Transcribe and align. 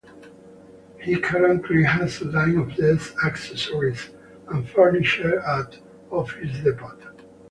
He 0.99 1.15
currently 1.19 1.83
has 1.83 2.21
a 2.21 2.25
line 2.25 2.57
of 2.57 2.75
desk 2.75 3.13
accessories 3.23 4.09
and 4.51 4.67
furniture 4.67 5.39
at 5.41 5.77
Office 6.09 6.57
Depot. 6.63 6.97